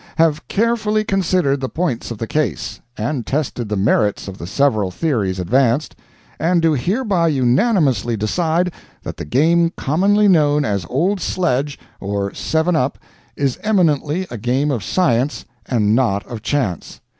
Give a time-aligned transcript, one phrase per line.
[0.15, 4.89] have carefully considered the points of the case, and tested the merits of the several
[4.89, 5.95] theories advanced,
[6.39, 12.75] and do hereby unanimously decide that the game commonly known as old sledge or seven
[12.75, 12.97] up
[13.35, 16.99] is eminently a game of science and not of chance.